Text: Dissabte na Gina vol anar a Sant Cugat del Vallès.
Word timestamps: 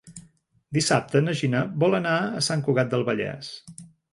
Dissabte 0.77 1.21
na 1.27 1.35
Gina 1.43 1.61
vol 1.85 1.99
anar 1.99 2.17
a 2.23 2.43
Sant 2.49 2.67
Cugat 2.69 2.93
del 2.95 3.07
Vallès. 3.11 3.53